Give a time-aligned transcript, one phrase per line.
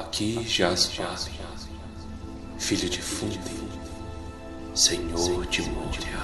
[0.00, 0.90] Aqui jaz
[2.58, 3.38] filho de Fundi,
[4.74, 6.18] senhor de Moria.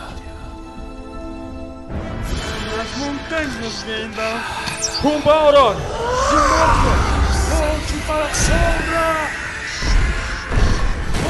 [2.80, 6.36] As montanhas vendas, rumo a Aurora, de
[7.50, 9.30] volte para a sombra.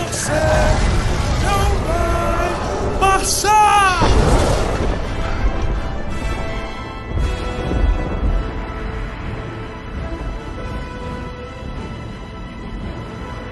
[0.09, 0.41] Você
[1.43, 4.46] não vai passar!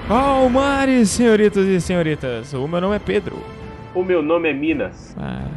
[0.09, 3.43] Almares, senhoritos e senhoritas, o meu nome é Pedro.
[3.93, 5.15] O meu nome é Minas.
[5.17, 5.47] Ah,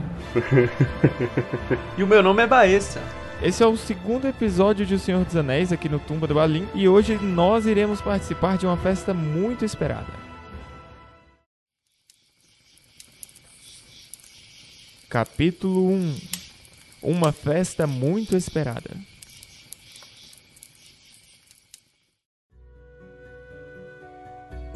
[1.99, 3.03] E o meu nome é Baessa.
[3.43, 6.67] esse é o segundo episódio de O Senhor dos Anéis aqui no Tumba do Balim
[6.75, 10.07] e hoje nós iremos participar de uma festa muito esperada.
[15.09, 16.17] Capítulo 1
[17.03, 18.91] Uma festa muito esperada.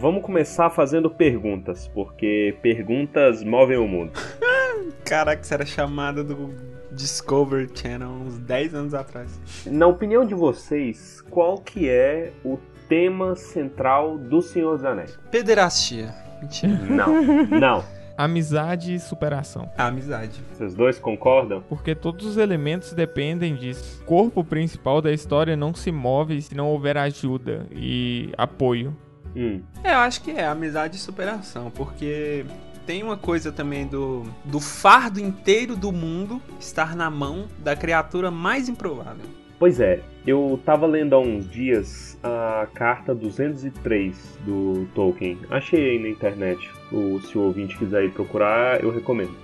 [0.03, 4.11] Vamos começar fazendo perguntas, porque perguntas movem o mundo.
[5.07, 6.53] Caraca, isso era chamada do
[6.91, 9.41] Discovery Channel uns 10 anos atrás.
[9.65, 15.17] Na opinião de vocês, qual que é o tema central do Senhor dos Anéis?
[15.31, 16.13] Pederastia.
[16.41, 16.75] Mentira.
[16.83, 17.85] Não, não.
[18.19, 19.71] Amizade e superação.
[19.79, 20.41] A amizade.
[20.53, 21.63] Vocês dois concordam?
[21.69, 24.03] Porque todos os elementos dependem disso.
[24.03, 28.97] O corpo principal da história não se move se não houver ajuda e apoio.
[29.35, 29.61] Hum.
[29.83, 32.45] É, eu acho que é amizade e superação, porque
[32.87, 38.31] tem uma coisa também do, do fardo inteiro do mundo estar na mão da criatura
[38.31, 39.25] mais improvável.
[39.59, 45.39] Pois é, eu tava lendo há uns dias a carta 203 do Tolkien.
[45.51, 46.69] Achei aí na internet.
[46.91, 49.37] O, se o ouvinte quiser ir procurar, eu recomendo.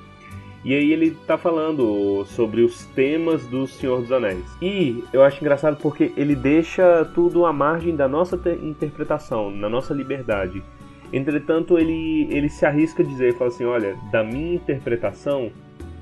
[0.69, 4.44] E aí ele tá falando sobre os temas do Senhor dos Anéis.
[4.61, 9.66] E eu acho engraçado porque ele deixa tudo à margem da nossa te- interpretação, na
[9.66, 10.62] nossa liberdade.
[11.11, 15.50] Entretanto, ele, ele se arrisca a dizer, fala assim, olha, da minha interpretação,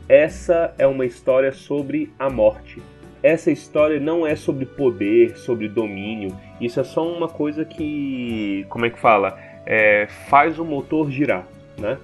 [0.09, 2.83] essa é uma história sobre a morte.
[3.23, 6.37] Essa história não é sobre poder, sobre domínio.
[6.61, 11.47] Isso é só uma coisa que, como é que fala, É, faz o motor girar,
[11.79, 11.99] né?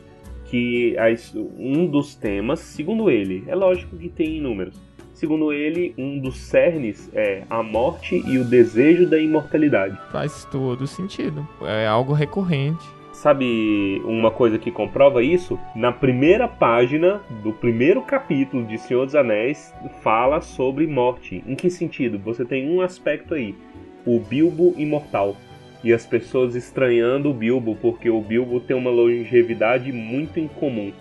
[0.52, 0.94] Que
[1.56, 4.78] um dos temas, segundo ele, é lógico que tem inúmeros.
[5.14, 9.98] Segundo ele, um dos cernes é a morte e o desejo da imortalidade.
[10.10, 11.48] Faz todo sentido.
[11.62, 12.84] É algo recorrente.
[13.14, 15.58] Sabe uma coisa que comprova isso?
[15.74, 21.42] Na primeira página do primeiro capítulo de Senhor dos Anéis fala sobre morte.
[21.46, 22.18] Em que sentido?
[22.18, 23.54] Você tem um aspecto aí,
[24.04, 25.34] o Bilbo imortal.
[25.84, 30.92] E as pessoas estranhando o Bilbo porque o Bilbo tem uma longevidade muito incomum.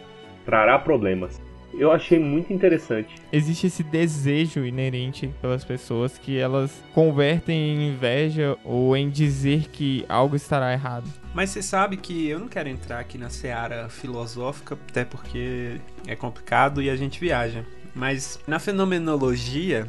[0.45, 1.39] Trará problemas.
[1.73, 3.15] Eu achei muito interessante.
[3.31, 10.03] Existe esse desejo inerente pelas pessoas que elas convertem em inveja ou em dizer que
[10.09, 11.09] algo estará errado.
[11.33, 16.15] Mas você sabe que eu não quero entrar aqui na seara filosófica, até porque é
[16.15, 17.65] complicado e a gente viaja.
[17.95, 19.87] Mas na fenomenologia,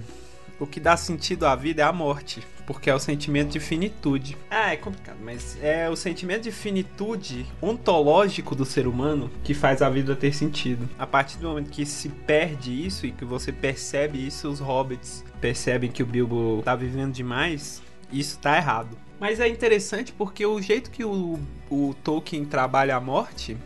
[0.62, 4.36] o que dá sentido à vida é a morte, porque é o sentimento de finitude.
[4.48, 9.82] Ah, é complicado, mas é o sentimento de finitude ontológico do ser humano que faz
[9.82, 10.88] a vida ter sentido.
[10.96, 15.24] A partir do momento que se perde isso e que você percebe isso, os hobbits
[15.40, 18.96] percebem que o Bilbo tá vivendo demais, isso tá errado.
[19.18, 23.56] Mas é interessante porque o jeito que o, o Tolkien trabalha a morte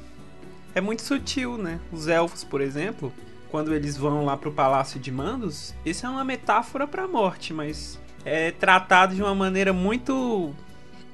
[0.74, 1.78] é muito sutil, né?
[1.92, 3.12] Os elfos, por exemplo,
[3.56, 7.98] quando eles vão lá pro Palácio de Mandos, isso é uma metáfora pra morte, mas
[8.22, 10.52] é tratado de uma maneira muito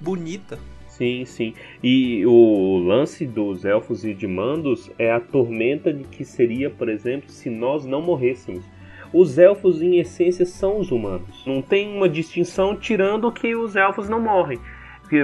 [0.01, 0.59] bonita.
[0.89, 1.55] Sim, sim.
[1.81, 6.89] E o lance dos elfos e de mandos é a tormenta de que seria, por
[6.89, 8.65] exemplo, se nós não morrêssemos.
[9.13, 11.45] Os elfos, em essência, são os humanos.
[11.47, 14.59] Não tem uma distinção tirando que os elfos não morrem.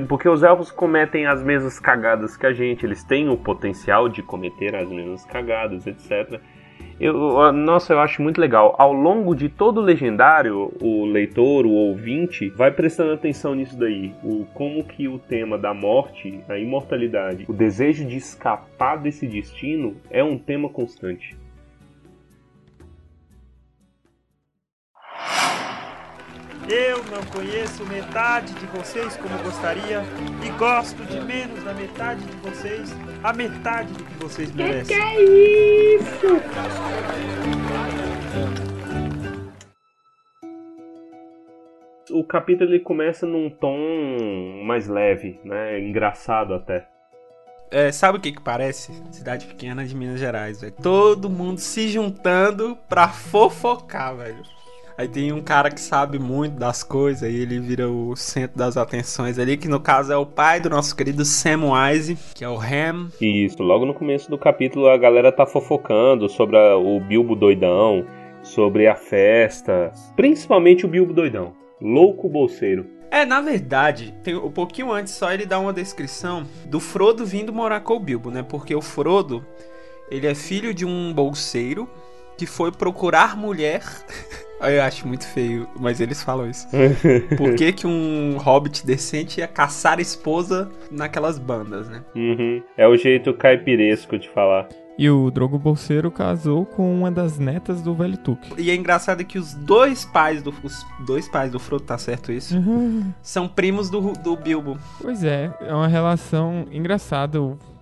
[0.06, 4.22] Porque- os elfos cometem as mesmas cagadas que a gente, eles têm o potencial de
[4.22, 6.40] cometer as mesmas cagadas, etc.
[7.00, 8.74] Eu, nossa, eu acho muito legal.
[8.76, 14.12] Ao longo de todo o legendário, o leitor, o ouvinte, vai prestando atenção nisso daí.
[14.22, 19.96] O, como que o tema da morte, a imortalidade, o desejo de escapar desse destino
[20.10, 21.36] é um tema constante.
[26.70, 30.02] Eu não conheço metade de vocês como gostaria
[30.46, 32.94] e gosto de menos da metade de vocês,
[33.24, 34.94] a metade do que vocês merecem.
[42.10, 45.80] O capítulo ele começa num tom mais leve, né?
[45.80, 46.86] Engraçado até.
[47.70, 48.92] É, sabe o que que parece?
[49.10, 50.74] Cidade pequena de Minas Gerais, velho.
[50.82, 54.42] Todo mundo se juntando pra fofocar, velho.
[54.98, 58.76] Aí tem um cara que sabe muito das coisas e ele vira o centro das
[58.76, 62.58] atenções ali, que no caso é o pai do nosso querido Samwise, que é o
[62.60, 63.08] Ham.
[63.20, 68.04] Isso, logo no começo do capítulo a galera tá fofocando sobre a- o Bilbo doidão,
[68.42, 72.84] sobre a festa, principalmente o Bilbo doidão, louco bolseiro.
[73.08, 77.52] É, na verdade, tem um pouquinho antes só ele dá uma descrição do Frodo vindo
[77.52, 78.42] morar com o Bilbo, né?
[78.42, 79.46] Porque o Frodo,
[80.10, 81.88] ele é filho de um bolseiro
[82.38, 83.82] que foi procurar mulher.
[84.60, 86.66] Eu acho muito feio, mas eles falam isso.
[87.38, 92.02] Por que, que um hobbit decente ia caçar esposa naquelas bandas, né?
[92.16, 94.68] Uhum, É o jeito caipiresco de falar.
[94.98, 98.60] E o Drogo Bolseiro casou com uma das netas do velho Tuque.
[98.60, 102.32] E é engraçado que os dois pais do os dois pais do Frodo, tá certo
[102.32, 102.60] isso?
[103.22, 104.76] São primos do, do Bilbo.
[105.00, 107.38] Pois é, é uma relação engraçada.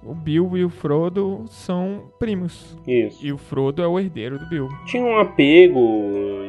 [0.07, 2.77] O, Bilbo e o Frodo são primos.
[2.87, 3.25] Isso.
[3.25, 4.73] E o Frodo é o herdeiro do Bilbo.
[4.87, 5.81] Tinha um apego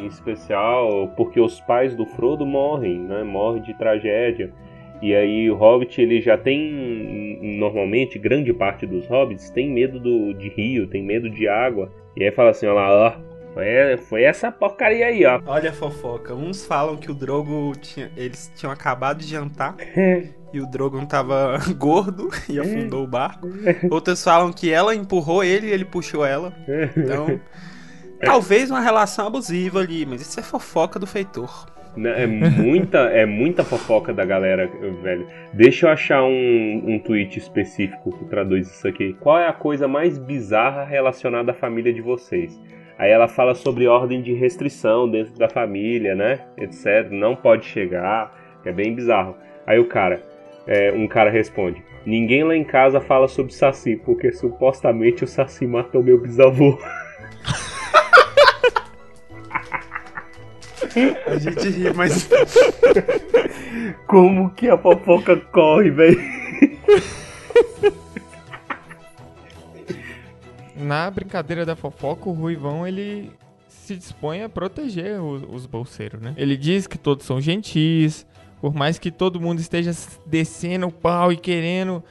[0.02, 3.24] em especial porque os pais do Frodo morrem, né?
[3.24, 4.54] Morrem de tragédia.
[5.02, 10.34] E aí o Hobbit ele já tem normalmente grande parte dos hobbits tem medo do,
[10.34, 11.92] de rio, tem medo de água.
[12.16, 15.42] E aí fala assim, ó lá, ó, foi, foi essa porcaria aí, ó.
[15.48, 16.34] Olha a fofoca.
[16.34, 18.12] Uns falam que o Drogo tinha.
[18.16, 19.76] Eles tinham acabado de jantar
[20.54, 23.48] e o Drogon tava gordo e afundou o barco.
[23.90, 26.54] Outros falam que ela empurrou ele e ele puxou ela.
[26.96, 27.40] Então.
[28.20, 31.68] Talvez uma relação abusiva ali, mas isso é fofoca do feitor.
[32.04, 34.70] É muita, é muita fofoca da galera,
[35.02, 35.28] velho.
[35.54, 39.16] Deixa eu achar um, um tweet específico que traduz isso aqui.
[39.20, 42.60] Qual é a coisa mais bizarra relacionada à família de vocês?
[43.00, 46.42] Aí ela fala sobre ordem de restrição dentro da família, né?
[46.58, 47.10] Etc.
[47.12, 48.36] Não pode chegar,
[48.66, 49.36] é bem bizarro.
[49.66, 50.22] Aí o cara,
[50.68, 55.66] é, um cara responde: Ninguém lá em casa fala sobre Saci, porque supostamente o Saci
[55.66, 56.78] matou meu bisavô.
[61.28, 62.28] A gente ri, mas.
[64.08, 66.20] Como que a fofoca corre, velho?
[70.76, 73.32] Na brincadeira da fofoca, o Ruivão ele
[73.68, 76.34] se dispõe a proteger os, os bolseiros, né?
[76.38, 78.26] Ele diz que todos são gentis,
[78.62, 79.92] por mais que todo mundo esteja
[80.26, 82.04] descendo o pau e querendo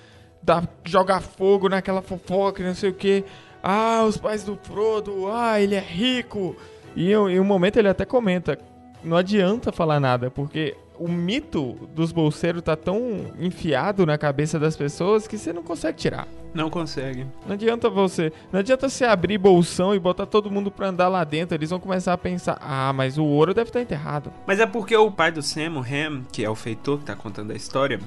[0.42, 3.24] dar, jogar fogo naquela fofoca não sei o que.
[3.62, 6.56] Ah, os pais do Frodo, ah, ele é rico.
[6.94, 8.58] E em um momento ele até comenta,
[9.02, 14.76] não adianta falar nada, porque o mito dos bolseiros tá tão enfiado na cabeça das
[14.76, 16.26] pessoas que você não consegue tirar.
[16.56, 17.26] Não consegue.
[17.46, 18.32] Não adianta você.
[18.50, 21.54] Não adianta você abrir bolsão e botar todo mundo pra andar lá dentro.
[21.54, 24.32] Eles vão começar a pensar: ah, mas o ouro deve estar enterrado.
[24.46, 27.14] Mas é porque o pai do Sam, o Ham, que é o feitor que tá
[27.14, 28.00] contando a história,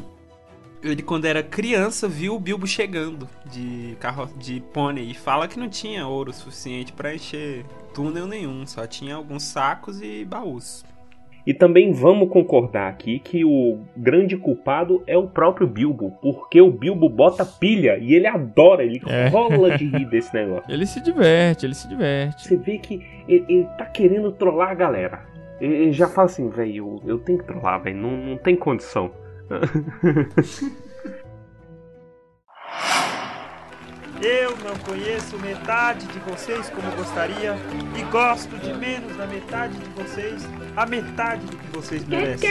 [0.81, 5.59] ele quando era criança viu o Bilbo chegando de carro de pônei e fala que
[5.59, 7.63] não tinha ouro suficiente pra encher
[7.93, 10.83] túnel nenhum, só tinha alguns sacos e baús.
[11.45, 16.69] E também vamos concordar aqui que o grande culpado é o próprio Bilbo, porque o
[16.69, 19.29] Bilbo bota pilha e ele adora, ele É.
[19.29, 20.71] rola de rir desse negócio.
[20.71, 22.47] Ele se diverte, ele se diverte.
[22.47, 25.21] Você vê que ele, ele tá querendo trollar a galera.
[25.59, 29.11] Ele já fala assim, velho, eu, eu tenho que trollar, velho, não, não tem condição.
[34.21, 37.55] Eu não conheço metade de vocês como gostaria
[37.97, 40.45] e gosto de menos da metade de vocês,
[40.75, 42.49] a metade do que vocês merecem.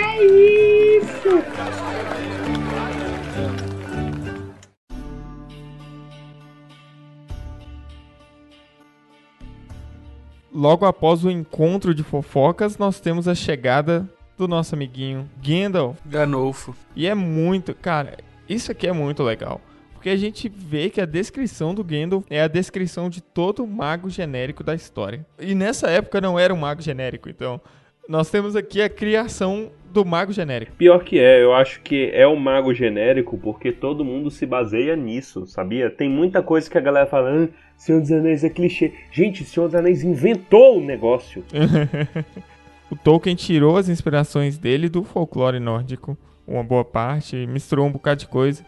[10.50, 14.08] Logo após o encontro de fofocas, nós temos a chegada
[14.38, 15.98] do nosso amiguinho Gandalf.
[16.06, 16.74] Ganolfo.
[16.96, 18.16] E é muito, cara,
[18.48, 19.60] isso aqui é muito legal.
[19.98, 24.08] Porque a gente vê que a descrição do Gandalf é a descrição de todo mago
[24.08, 25.26] genérico da história.
[25.40, 27.60] E nessa época não era um mago genérico, então
[28.08, 30.76] nós temos aqui a criação do mago genérico.
[30.76, 34.94] Pior que é, eu acho que é o mago genérico porque todo mundo se baseia
[34.94, 35.90] nisso, sabia?
[35.90, 38.92] Tem muita coisa que a galera fala, ah, Senhor dos Anéis é clichê.
[39.10, 41.44] Gente, Senhor dos Anéis inventou o negócio.
[42.90, 48.20] O Tolkien tirou as inspirações dele do folclore nórdico, uma boa parte, misturou um bocado
[48.20, 48.64] de coisa,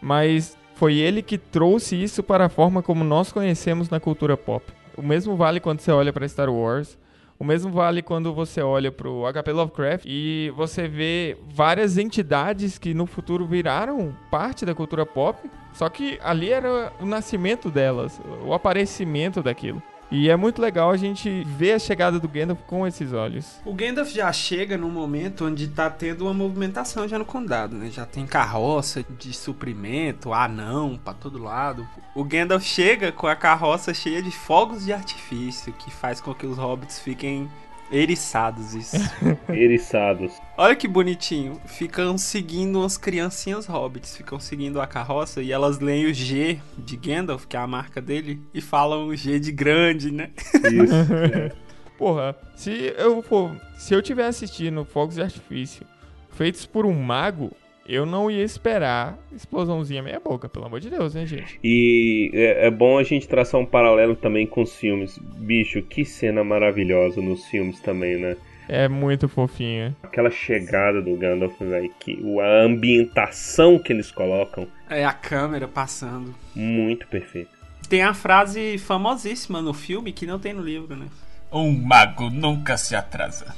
[0.00, 4.64] mas foi ele que trouxe isso para a forma como nós conhecemos na cultura pop.
[4.96, 6.98] O mesmo vale quando você olha para Star Wars,
[7.38, 12.76] o mesmo vale quando você olha para o HP Lovecraft e você vê várias entidades
[12.76, 15.38] que no futuro viraram parte da cultura pop,
[15.72, 19.82] só que ali era o nascimento delas, o aparecimento daquilo.
[20.10, 23.60] E é muito legal a gente ver a chegada do Gandalf com esses olhos.
[23.64, 27.90] O Gandalf já chega num momento onde tá tendo uma movimentação já no condado, né?
[27.90, 31.86] Já tem carroça de suprimento, anão pra todo lado.
[32.12, 36.46] O Gandalf chega com a carroça cheia de fogos de artifício, que faz com que
[36.46, 37.48] os hobbits fiquem
[37.90, 38.96] Eriçados, isso.
[39.50, 40.32] Eriçados.
[40.56, 41.60] Olha que bonitinho.
[41.66, 44.16] Ficam seguindo umas criancinhas hobbits.
[44.16, 48.00] Ficam seguindo a carroça e elas leem o G de Gandalf, que é a marca
[48.00, 50.30] dele, e falam o G de grande, né?
[50.54, 51.12] Isso.
[51.34, 51.52] é.
[51.98, 55.86] Porra, se eu for, se eu tiver assistindo fogos de artifício
[56.30, 57.50] feitos por um mago,
[57.92, 61.58] eu não ia esperar explosãozinha meia boca, pelo amor de Deus, né, gente?
[61.62, 65.18] E é, é bom a gente traçar um paralelo também com os filmes.
[65.18, 68.36] Bicho, que cena maravilhosa nos filmes também, né?
[68.68, 69.96] É muito fofinha.
[70.02, 76.34] Aquela chegada do Gandalf, velho, que a ambientação que eles colocam, É a câmera passando.
[76.54, 77.50] muito perfeita.
[77.88, 81.06] Tem a frase famosíssima no filme que não tem no livro, né?
[81.52, 83.52] Um mago nunca se atrasa.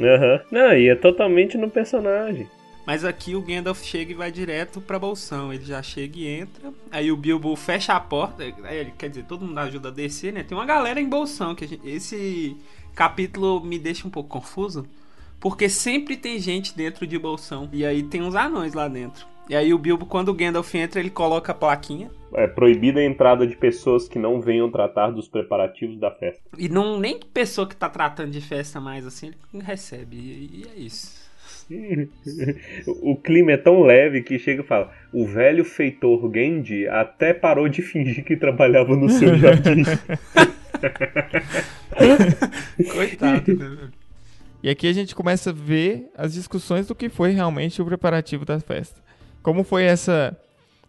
[0.00, 0.40] Aham.
[0.50, 2.48] Não, e é totalmente no personagem.
[2.86, 5.52] Mas aqui o Gandalf chega e vai direto pra bolsão.
[5.52, 6.72] Ele já chega e entra.
[6.90, 8.44] Aí o Bilbo fecha a porta.
[8.44, 10.44] Aí ele, quer dizer, todo mundo ajuda a descer, né?
[10.44, 11.52] Tem uma galera em bolsão.
[11.54, 12.56] Que gente- esse
[12.94, 14.86] capítulo me deixa um pouco confuso.
[15.40, 17.68] Porque sempre tem gente dentro de bolsão.
[17.72, 19.26] E aí tem uns anões lá dentro.
[19.48, 22.10] E aí o Bilbo, quando o Gandalf entra, ele coloca a plaquinha.
[22.34, 26.42] É proibida a entrada de pessoas que não venham tratar dos preparativos da festa.
[26.58, 30.16] E não nem pessoa que tá tratando de festa mais assim, ele recebe.
[30.16, 31.25] E, e é isso.
[33.02, 37.68] o clima é tão leve que chega e fala: o velho feitor Genji até parou
[37.68, 39.82] de fingir que trabalhava no seu jardim.
[42.92, 43.88] Coitado, né?
[44.62, 48.44] E aqui a gente começa a ver as discussões do que foi realmente o preparativo
[48.44, 49.00] da festa.
[49.42, 50.36] Como foi essa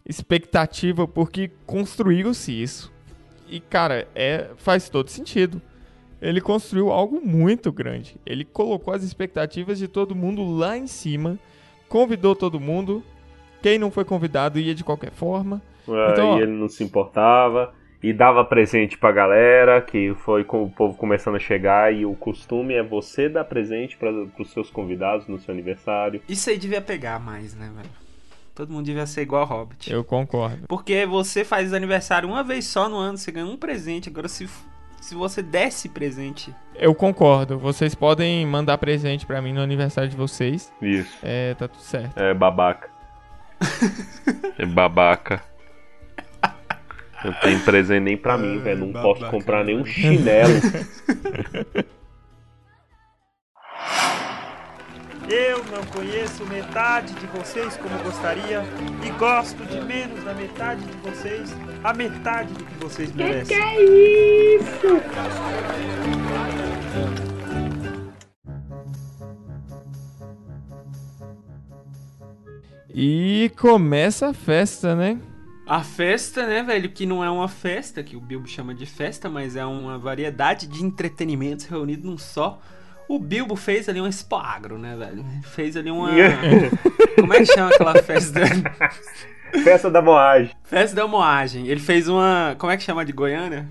[0.08, 2.92] expectativa, porque construiu-se isso.
[3.50, 5.62] E, cara, é, faz todo sentido.
[6.22, 8.16] Ele construiu algo muito grande.
[8.26, 11.38] Ele colocou as expectativas de todo mundo lá em cima,
[11.88, 13.04] convidou todo mundo.
[13.62, 15.62] Quem não foi convidado ia de qualquer forma.
[15.84, 16.38] Então, ó.
[16.38, 17.74] e ele não se importava.
[18.02, 21.92] E dava presente pra galera, que foi com o povo começando a chegar.
[21.92, 26.22] E o costume é você dar presente para pros seus convidados no seu aniversário.
[26.30, 27.90] Isso aí devia pegar mais, né, velho?
[28.54, 29.92] Todo mundo devia ser igual Hobbit.
[29.92, 30.68] Eu concordo.
[30.68, 34.10] Porque você faz aniversário uma vez só no ano, você ganha um presente.
[34.10, 34.48] Agora, se,
[35.08, 36.54] se você desse presente.
[36.76, 37.58] Eu concordo.
[37.58, 40.70] Vocês podem mandar presente pra mim no aniversário de vocês.
[40.82, 41.18] Isso.
[41.24, 42.18] É, tá tudo certo.
[42.18, 42.90] É babaca.
[44.60, 45.42] é babaca.
[47.24, 48.82] Não tem presente nem pra mim, velho.
[48.82, 49.96] Não babaca, posso comprar nenhum velho.
[49.96, 50.54] chinelo.
[55.30, 58.64] Eu não conheço metade de vocês como gostaria
[59.06, 61.54] e gosto de menos da metade de vocês,
[61.84, 63.58] a metade do que vocês merecem.
[72.90, 75.20] E começa a festa, né?
[75.68, 76.90] A festa, né, velho?
[76.90, 80.68] Que não é uma festa, que o Bilbo chama de festa, mas é uma variedade
[80.68, 82.62] de entretenimentos reunidos num só.
[83.08, 85.24] O Bilbo fez ali um espagro, né, velho?
[85.44, 86.10] Fez ali uma.
[87.20, 88.42] Como é que chama aquela festa?
[89.64, 90.52] Festa da moagem.
[90.64, 91.68] festa da moagem.
[91.68, 92.56] Ele fez uma.
[92.58, 93.66] Como é que chama de Goiânia?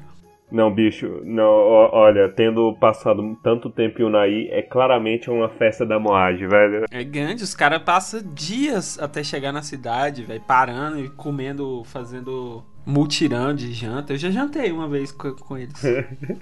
[0.50, 5.98] Não, bicho, não, olha, tendo passado tanto tempo em Unai, é claramente uma festa da
[5.98, 6.84] moagem, velho.
[6.88, 12.64] É grande, os caras passam dias até chegar na cidade, velho, parando e comendo, fazendo
[12.86, 14.12] multirão de janta.
[14.12, 15.82] Eu já jantei uma vez co- com, eles.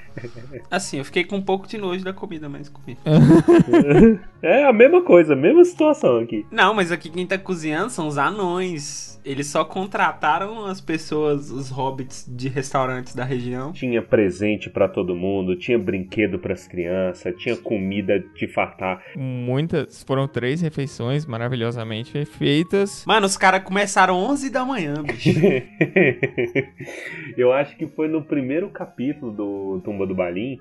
[0.71, 2.97] Assim, eu fiquei com um pouco de nojo da comida, mas comi.
[4.43, 6.45] É a mesma coisa, a mesma situação aqui.
[6.51, 9.19] Não, mas aqui quem tá cozinhando são os anões.
[9.25, 13.73] Eles só contrataram as pessoas, os hobbits de restaurantes da região.
[13.73, 19.01] Tinha presente pra todo mundo, tinha brinquedo pras crianças, tinha comida de fartar.
[19.17, 23.03] Muitas, foram três refeições maravilhosamente feitas.
[23.07, 25.31] Mano, os caras começaram 11 da manhã, bicho.
[27.37, 30.59] eu acho que foi no primeiro capítulo do Tumba do Balim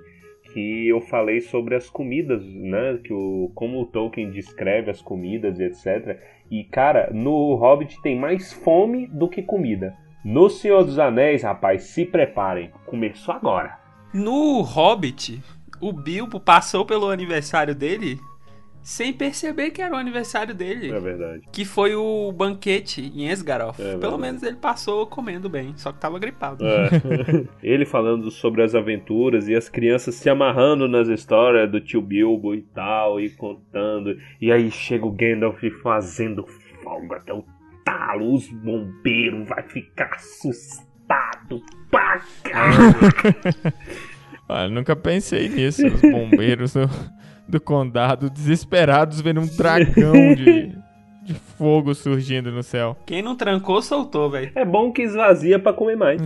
[0.51, 2.99] que eu falei sobre as comidas, né?
[3.03, 6.19] Que o, como o Tolkien descreve as comidas e etc.
[6.51, 9.95] E, cara, no Hobbit tem mais fome do que comida.
[10.23, 12.71] No Senhor dos Anéis, rapaz, se preparem.
[12.85, 13.79] Começou agora.
[14.13, 15.41] No Hobbit,
[15.81, 18.19] o Bilbo passou pelo aniversário dele
[18.83, 20.91] sem perceber que era o aniversário dele.
[20.91, 21.41] É verdade.
[21.51, 23.79] Que foi o banquete em Esgaroth.
[23.79, 26.65] É Pelo menos ele passou comendo bem, só que tava gripado.
[26.65, 26.89] É.
[27.63, 32.53] Ele falando sobre as aventuras e as crianças se amarrando nas histórias do tio Bilbo
[32.53, 34.17] e tal, e contando.
[34.41, 36.45] E aí chega o Gandalf fazendo
[36.83, 37.43] fogo até o
[37.85, 41.61] talo, os bombeiros vai ficar assustado.
[41.89, 43.73] Pá, cara.
[44.47, 45.85] Ah, nunca pensei nisso.
[45.87, 46.75] Os bombeiros
[47.53, 50.75] do, do condado desesperados vendo um dragão de,
[51.23, 52.97] de fogo surgindo no céu.
[53.05, 54.51] Quem não trancou, soltou, velho.
[54.55, 56.21] É bom que esvazia pra comer mais.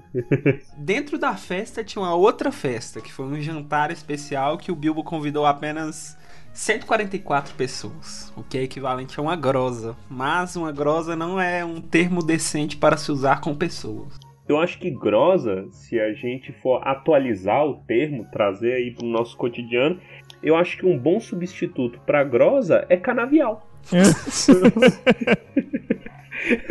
[0.76, 5.02] Dentro da festa tinha uma outra festa, que foi um jantar especial que o Bilbo
[5.02, 6.18] convidou apenas
[6.52, 9.96] 144 pessoas, o que é equivalente a uma grosa.
[10.08, 14.20] Mas uma grosa não é um termo decente para se usar com pessoas.
[14.48, 19.36] Eu acho que grosa, se a gente for atualizar o termo, trazer aí pro nosso
[19.36, 20.00] cotidiano,
[20.42, 23.68] eu acho que um bom substituto pra grosa é canavial.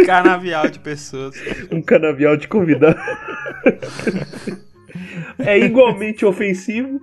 [0.06, 1.36] Canavial de pessoas.
[1.72, 3.00] Um canavial de convidado.
[5.40, 7.00] é igualmente ofensivo.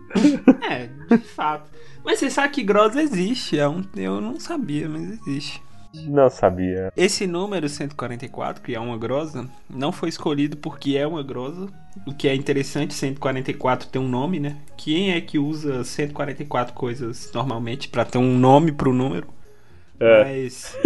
[0.68, 1.70] É, de fato.
[2.04, 3.58] Mas você sabe que grosa existe.
[3.58, 5.62] É um, eu não sabia, mas existe.
[5.94, 6.92] Não sabia.
[6.96, 11.68] Esse número 144, que é uma grosa, não foi escolhido porque é uma grosa.
[12.06, 14.56] O que é interessante, 144 tem um nome, né?
[14.76, 19.28] Quem é que usa 144 coisas normalmente para ter um nome pro número?
[19.98, 20.24] É.
[20.24, 20.76] Mas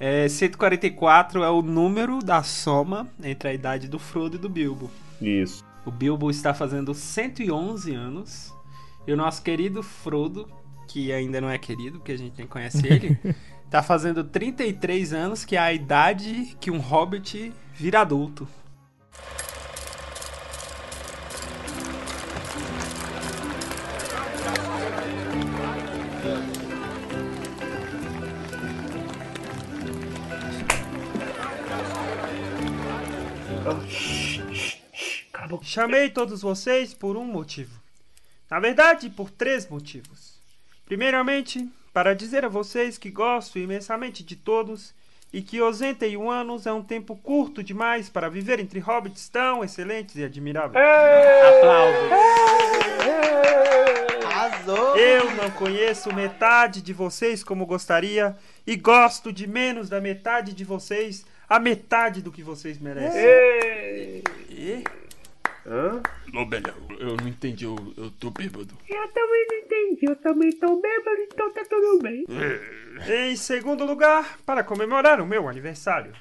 [0.00, 4.90] é, 144 é o número da soma entre a idade do Frodo e do Bilbo.
[5.20, 5.64] Isso.
[5.84, 8.52] O Bilbo está fazendo 111 anos.
[9.06, 10.48] E o nosso querido Frodo,
[10.88, 13.16] que ainda não é querido, porque a gente nem conhece ele,
[13.70, 18.48] tá fazendo 33 anos, que é a idade que um hobbit vira adulto.
[35.76, 37.82] Chamei todos vocês por um motivo.
[38.48, 40.40] Na verdade, por três motivos.
[40.86, 44.94] Primeiramente, para dizer a vocês que gosto imensamente de todos
[45.32, 50.14] e que 81 anos é um tempo curto demais para viver entre hobbits tão excelentes
[50.16, 50.76] e admiráveis.
[51.56, 52.12] Aplausos.
[54.26, 54.94] Arrasou!
[54.98, 58.36] Eu não conheço metade de vocês como gostaria
[58.66, 64.22] e gosto de menos da metade de vocês a metade do que vocês merecem.
[64.50, 64.84] E
[65.68, 66.00] Hã?
[66.32, 68.78] Lobelha, eu não entendi, eu, eu tô bêbado.
[68.88, 72.24] Eu também não entendi, eu também tô bêbado, então tá tudo bem.
[73.08, 76.12] Em segundo lugar, para comemorar o meu aniversário.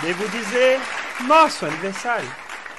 [0.00, 0.80] Devo dizer,
[1.26, 2.28] nosso aniversário.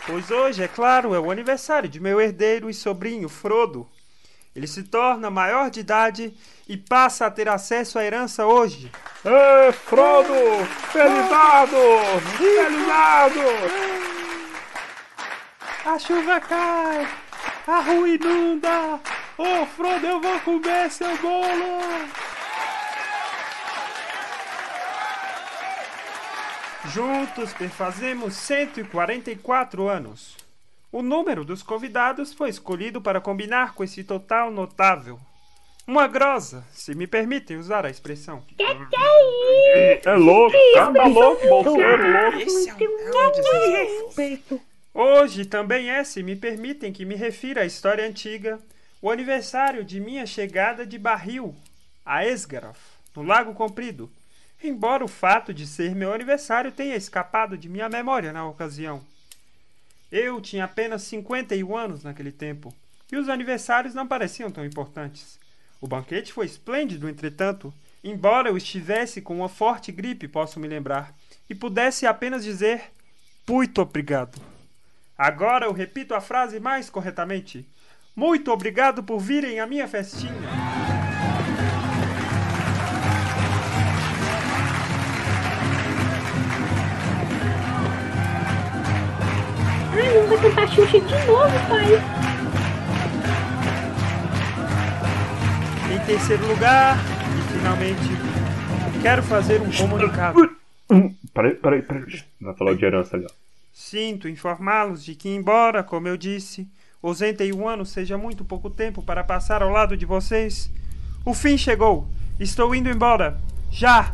[0.08, 3.88] Pois hoje, é claro, é o aniversário de meu herdeiro e sobrinho Frodo.
[4.56, 6.34] Ele se torna maior de idade
[6.68, 8.92] e passa a ter acesso à herança hoje.
[9.26, 10.34] Ê, Frodo!
[10.92, 11.78] Felizado!
[12.38, 13.94] Felizado!
[15.86, 17.08] a chuva cai,
[17.68, 19.00] a rua inunda.
[19.38, 21.80] Ô Frodo, eu vou comer seu bolo.
[26.86, 30.43] Juntos perfazemos 144 anos.
[30.94, 35.20] O número dos convidados foi escolhido para combinar com esse total notável.
[35.88, 38.46] Uma grosa, se me permitem usar a expressão.
[40.06, 42.38] É louco, cara tá louco, bolseiro louco.
[42.38, 44.62] Esse é um, é um respeito.
[44.94, 48.60] Hoje também é, se me permitem que me refira à história antiga,
[49.02, 51.56] o aniversário de minha chegada de barril
[52.06, 52.78] a Esgaroth,
[53.16, 54.12] no Lago Comprido,
[54.64, 59.02] embora o fato de ser meu aniversário tenha escapado de minha memória na ocasião.
[60.16, 62.72] Eu tinha apenas 51 anos naquele tempo,
[63.12, 65.40] e os aniversários não pareciam tão importantes.
[65.82, 67.74] O banquete foi esplêndido, entretanto,
[68.04, 71.16] embora eu estivesse com uma forte gripe, posso me lembrar,
[71.50, 72.92] e pudesse apenas dizer
[73.50, 74.40] muito obrigado.
[75.18, 77.68] Agora eu repito a frase mais corretamente.
[78.16, 80.83] Muito obrigado por virem à minha festinha.
[90.44, 91.86] Vai cantar Xuxa de novo, pai.
[95.94, 98.10] Em terceiro lugar, e finalmente,
[99.02, 100.50] quero fazer um comunicado.
[101.34, 102.24] Peraí, peraí, peraí.
[102.42, 103.34] Vai falar de herança ali, ó.
[103.72, 106.68] Sinto informá-los de que, embora, como eu disse,
[107.02, 110.70] 81 anos seja muito pouco tempo para passar ao lado de vocês,
[111.24, 112.06] o fim chegou.
[112.38, 113.40] Estou indo embora.
[113.72, 114.14] Já.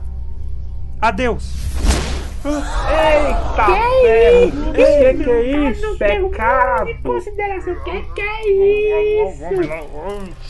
[1.02, 1.99] Adeus.
[2.46, 4.74] Eita, Que ferro!
[4.74, 5.98] Que que é isso?
[5.98, 7.04] tenho nada de Pecado!
[7.04, 7.76] consideração.
[7.84, 10.50] Que que é isso?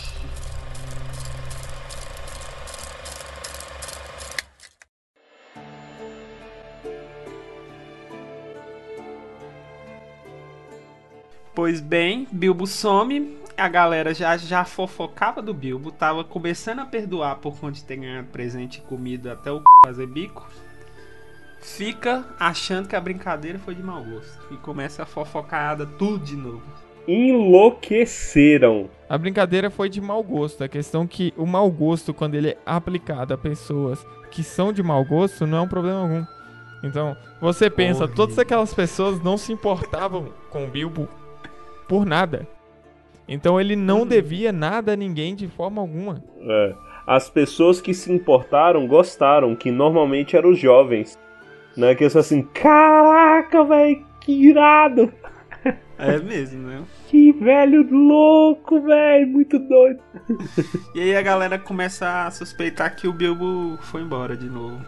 [11.56, 13.38] Pois bem, Bilbo some.
[13.58, 17.98] A galera já, já fofocava do Bilbo, tava começando a perdoar por conta de ter
[17.98, 19.64] ganhado presente e comida até o c...
[19.86, 20.48] fazer bico.
[21.62, 24.40] Fica achando que a brincadeira foi de mau gosto.
[24.52, 26.62] E começa a fofocada tudo de novo.
[27.08, 28.90] enlouqueceram.
[29.10, 30.64] A brincadeira foi de mau gosto.
[30.64, 34.84] A questão que o mau gosto, quando ele é aplicado a pessoas que são de
[34.84, 36.24] mau gosto, não é um problema algum.
[36.84, 38.16] Então, você pensa, Horrível.
[38.16, 41.10] todas aquelas pessoas não se importavam com o Bilbo
[41.88, 42.48] por nada.
[43.28, 46.24] Então ele não devia nada a ninguém de forma alguma.
[46.42, 46.74] É.
[47.06, 51.18] As pessoas que se importaram gostaram, que normalmente eram os jovens.
[51.78, 51.96] Né?
[51.96, 55.12] Que são assim, caraca, velho, que irado!
[56.02, 56.82] É mesmo, né?
[57.10, 60.00] Que velho louco, velho, muito doido.
[60.96, 64.80] E aí a galera começa a suspeitar que o Bilbo foi embora de novo.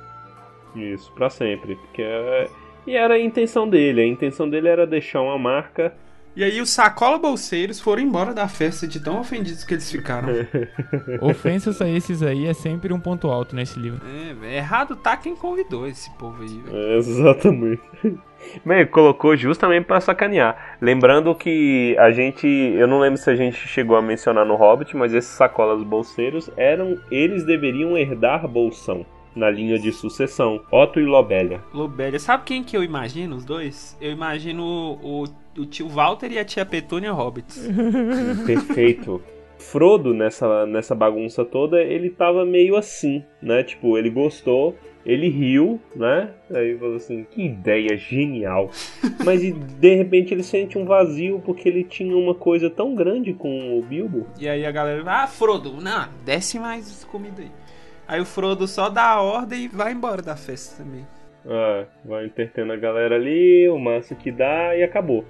[0.74, 1.76] Isso, pra sempre.
[1.76, 2.48] Porque é...
[2.88, 4.02] E era a intenção dele.
[4.02, 5.94] A intenção dele era deixar uma marca.
[6.36, 10.30] E aí os sacola bolseiros foram embora da festa de tão ofendidos que eles ficaram.
[11.20, 14.02] Ofensas a esses aí é sempre um ponto alto nesse livro.
[14.08, 16.98] É, velho, errado tá quem convidou esse povo aí, velho.
[16.98, 17.82] Exatamente.
[18.66, 20.78] Bem, colocou justamente pra sacanear.
[20.82, 22.48] Lembrando que a gente.
[22.48, 26.50] Eu não lembro se a gente chegou a mencionar no Hobbit, mas esses sacolas bolseiros
[26.58, 26.98] eram.
[27.12, 29.06] Eles deveriam herdar bolsão.
[29.36, 30.62] Na linha de sucessão.
[30.72, 31.62] Otto e Lobelia.
[31.74, 33.98] Lobelia, sabe quem que eu imagino os dois?
[34.02, 35.24] Eu imagino o,
[35.58, 37.68] o tio Walter e a tia Petúnia Hobbits.
[38.46, 39.22] Perfeito.
[39.58, 43.64] Frodo, nessa, nessa bagunça toda, ele tava meio assim, né?
[43.64, 46.32] Tipo, ele gostou, ele riu, né?
[46.54, 48.70] Aí falou assim, que ideia genial.
[49.24, 53.78] Mas de repente ele sente um vazio porque ele tinha uma coisa tão grande com
[53.78, 54.28] o Bilbo.
[54.40, 57.52] E aí a galera, ah, Frodo, não, desce mais comida aí.
[58.12, 61.08] Aí o Frodo só dá a ordem e vai embora da festa também.
[61.48, 65.24] Ah, vai entretendo a galera ali, o máximo que dá e acabou.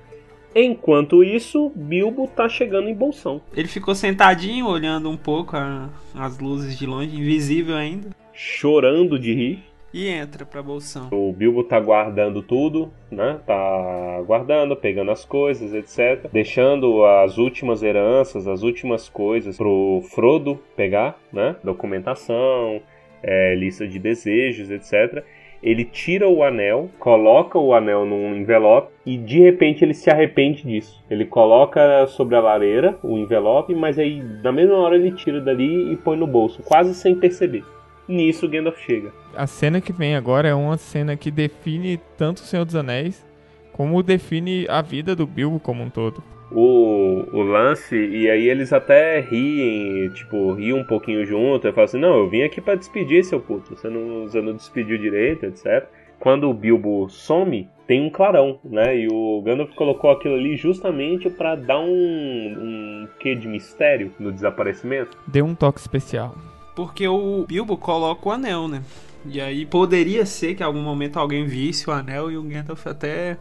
[0.56, 3.39] Enquanto isso, Bilbo tá chegando em Bolsão.
[3.56, 9.32] Ele ficou sentadinho, olhando um pouco a- as luzes de longe, invisível ainda, Chorando de
[9.34, 9.63] rir.
[9.93, 11.10] E entra pra Bolsão.
[11.12, 13.39] O Bilbo tá guardando tudo, né?
[13.45, 16.30] Tá guardando, pegando as coisas, etc.
[16.32, 21.56] Deixando as últimas heranças, as últimas coisas pro Frodo pegar, né?
[21.63, 22.82] Documentação,
[23.21, 25.23] é, lista de desejos, etc.
[25.62, 30.63] Ele tira o anel, coloca o anel num envelope e de repente ele se arrepende
[30.63, 31.04] disso.
[31.08, 35.93] Ele coloca sobre a lareira o envelope, mas aí na mesma hora ele tira dali
[35.93, 37.63] e põe no bolso, quase sem perceber.
[38.12, 39.12] Nisso Gandalf chega.
[39.36, 43.26] A cena que vem agora é uma cena que define tanto o Senhor dos Anéis
[43.71, 46.21] como define a vida do Bilbo como um todo.
[46.52, 51.86] o, o lance, e aí eles até riem, tipo, riem um pouquinho junto, e falam
[51.86, 55.45] assim, não, eu vim aqui pra despedir, seu puto, você não, você não despediu direito,
[55.45, 55.88] etc.
[56.19, 61.30] Quando o Bilbo some, tem um clarão, né, e o Gandalf colocou aquilo ali justamente
[61.30, 65.17] pra dar um, um quê de mistério no desaparecimento.
[65.28, 66.36] Deu um toque especial.
[66.82, 68.82] Porque o Bilbo coloca o anel, né?
[69.24, 72.88] E aí poderia ser que em algum momento alguém visse o anel e o Gandalf
[72.88, 73.38] até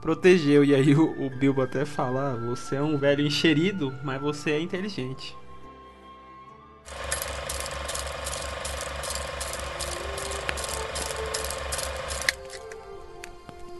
[0.00, 0.64] protegeu.
[0.64, 4.52] E aí o, o Bilbo até fala: ah, você é um velho encherido, mas você
[4.52, 5.36] é inteligente.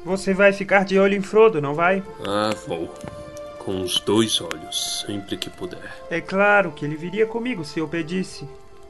[0.04, 2.02] Você vai ficar de olho em Frodo, não vai?
[2.26, 2.92] Ah, vou.
[3.60, 6.02] Com os dois olhos, sempre que puder.
[6.10, 8.44] É claro que ele viria comigo se eu pedisse.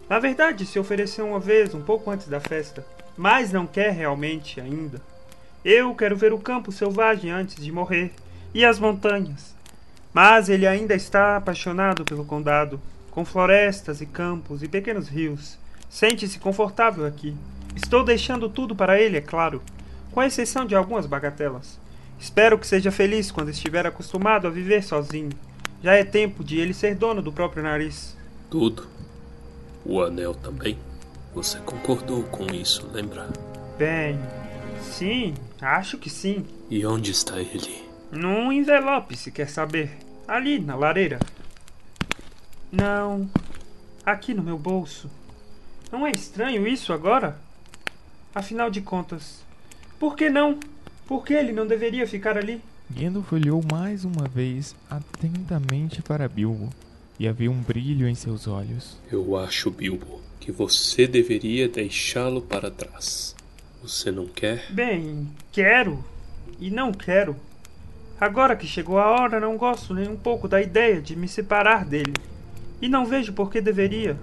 [0.08, 2.84] Na verdade, se ofereceu uma vez, um pouco antes da festa.
[3.16, 5.02] Mas não quer realmente ainda.
[5.64, 8.12] Eu quero ver o campo selvagem antes de morrer.
[8.54, 9.54] E as montanhas.
[10.12, 15.58] Mas ele ainda está apaixonado pelo condado, com florestas e campos e pequenos rios.
[15.88, 17.36] Sente-se confortável aqui.
[17.76, 19.62] Estou deixando tudo para ele, é claro,
[20.10, 21.78] com exceção de algumas bagatelas.
[22.18, 25.30] Espero que seja feliz quando estiver acostumado a viver sozinho.
[25.82, 28.16] Já é tempo de ele ser dono do próprio nariz.
[28.50, 28.97] Tudo.
[29.88, 30.78] O anel também.
[31.34, 33.26] Você concordou com isso, lembra?
[33.78, 34.20] Bem,
[34.82, 36.44] sim, acho que sim.
[36.68, 37.88] E onde está ele?
[38.12, 39.96] Num envelope, se quer saber.
[40.26, 41.18] Ali, na lareira.
[42.70, 43.30] Não.
[44.04, 45.10] Aqui no meu bolso.
[45.90, 47.38] Não é estranho isso agora?
[48.34, 49.42] Afinal de contas,
[49.98, 50.60] por que não?
[51.06, 52.62] Por que ele não deveria ficar ali?
[52.90, 56.68] Gandalf olhou mais uma vez atentamente para Bilbo
[57.18, 58.96] e havia um brilho em seus olhos.
[59.10, 63.34] Eu acho, Bilbo, que você deveria deixá-lo para trás.
[63.82, 64.66] Você não quer?
[64.70, 66.04] Bem, quero
[66.60, 67.36] e não quero.
[68.20, 71.84] Agora que chegou a hora, não gosto nem um pouco da ideia de me separar
[71.84, 72.14] dele.
[72.80, 74.18] E não vejo por que deveria.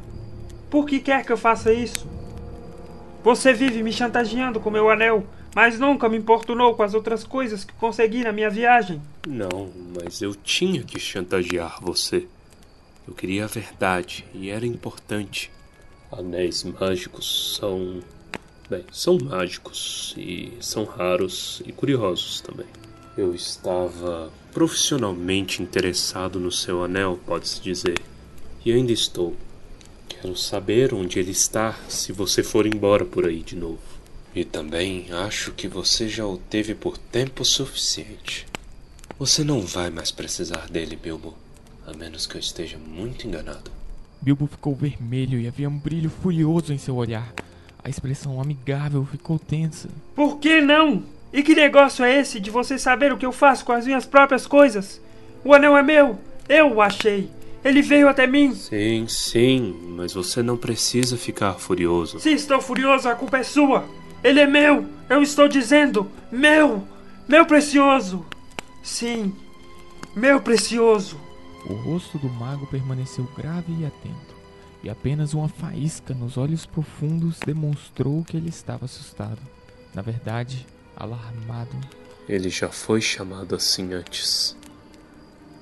[0.69, 2.07] Por que quer que eu faça isso?
[3.23, 7.63] Você vive me chantageando com meu anel, mas nunca me importunou com as outras coisas
[7.63, 9.01] que consegui na minha viagem.
[9.25, 12.27] Não, mas eu tinha que chantagear você.
[13.07, 15.51] Eu queria a verdade e era importante.
[16.11, 18.01] Anéis mágicos são.
[18.69, 22.65] Bem, são mágicos e são raros e curiosos também.
[23.15, 27.99] Eu estava profissionalmente interessado no seu anel, pode-se dizer.
[28.65, 29.35] E ainda estou.
[30.09, 33.79] Quero saber onde ele está se você for embora por aí de novo.
[34.33, 38.47] E também acho que você já o teve por tempo suficiente.
[39.19, 41.44] Você não vai mais precisar dele, Bilbo.
[41.87, 43.71] A menos que eu esteja muito enganado.
[44.21, 47.31] Bilbo ficou vermelho e havia um brilho furioso em seu olhar.
[47.83, 49.89] A expressão amigável ficou tensa.
[50.15, 51.03] Por que não?
[51.31, 54.05] E que negócio é esse de você saber o que eu faço com as minhas
[54.05, 54.99] próprias coisas?
[55.43, 56.17] O anel é meu!
[56.49, 57.29] Eu o achei!
[57.63, 58.55] Ele veio até mim!
[58.55, 62.19] Sim, sim, mas você não precisa ficar furioso.
[62.19, 63.85] Se estou furioso, a culpa é sua!
[64.23, 64.85] Ele é meu!
[65.07, 66.09] Eu estou dizendo!
[66.31, 66.83] Meu!
[67.27, 68.25] Meu precioso!
[68.81, 69.33] Sim,
[70.15, 71.19] meu precioso!
[71.67, 74.35] O rosto do mago permaneceu grave e atento,
[74.83, 79.39] e apenas uma faísca nos olhos profundos demonstrou que ele estava assustado.
[79.93, 81.75] Na verdade, alarmado.
[82.29, 84.55] Ele já foi chamado assim antes.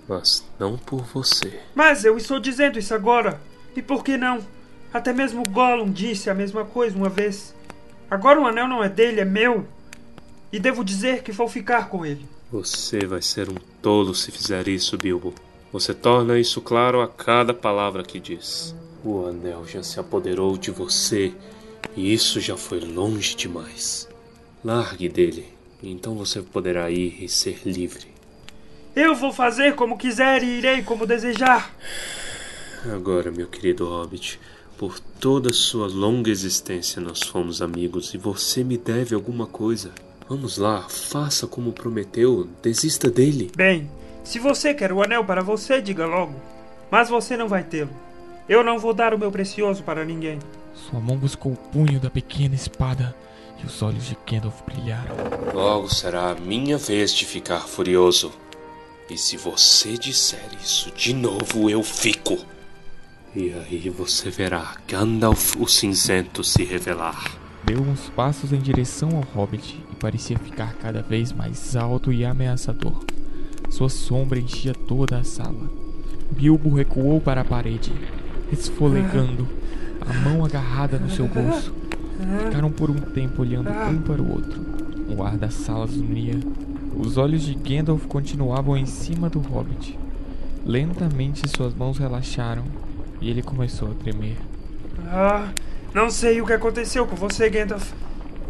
[0.07, 1.61] Mas não por você.
[1.73, 3.39] Mas eu estou dizendo isso agora!
[3.75, 4.45] E por que não?
[4.93, 7.55] Até mesmo Gollum disse a mesma coisa uma vez.
[8.11, 9.65] Agora o anel não é dele, é meu.
[10.51, 12.27] E devo dizer que vou ficar com ele.
[12.51, 15.33] Você vai ser um tolo se fizer isso, Bilbo.
[15.73, 18.75] Você torna isso claro a cada palavra que diz.
[19.03, 21.33] O anel já se apoderou de você
[21.97, 24.07] e isso já foi longe demais.
[24.63, 25.47] Largue dele,
[25.81, 28.05] então você poderá ir e ser livre.
[28.95, 31.75] Eu vou fazer como quiser e irei como desejar.
[32.93, 34.39] Agora, meu querido Hobbit,
[34.77, 39.91] por toda sua longa existência nós fomos amigos e você me deve alguma coisa.
[40.29, 43.51] Vamos lá, faça como prometeu, desista dele.
[43.55, 43.89] Bem,
[44.23, 46.33] se você quer o anel para você, diga logo.
[46.89, 47.91] Mas você não vai tê-lo.
[48.47, 50.39] Eu não vou dar o meu precioso para ninguém.
[50.73, 53.15] Sua mão buscou o punho da pequena espada
[53.61, 55.15] e os olhos de Gandalf brilharam.
[55.53, 58.31] Logo será a minha vez de ficar furioso.
[59.09, 62.37] E se você disser isso de novo, eu fico.
[63.35, 67.37] E aí você verá Gandalf o Cinzento se revelar.
[67.63, 72.25] Deu uns passos em direção ao hobbit e parecia ficar cada vez mais alto e
[72.25, 73.03] ameaçador.
[73.73, 75.67] Sua sombra enchia toda a sala.
[76.29, 77.91] Bilbo recuou para a parede,
[78.51, 79.47] esfolegando,
[79.99, 81.73] a mão agarrada no seu bolso.
[82.45, 84.61] Ficaram por um tempo olhando um para o outro.
[85.17, 86.39] O ar da sala zunia.
[86.95, 89.97] Os olhos de Gandalf continuavam em cima do hobbit.
[90.63, 92.65] Lentamente suas mãos relaxaram
[93.19, 94.37] e ele começou a tremer.
[95.07, 95.49] Ah,
[95.95, 97.91] não sei o que aconteceu com você, Gandalf.